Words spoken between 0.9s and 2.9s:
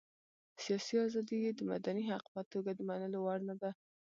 ازادي یې د مدني حق په توګه د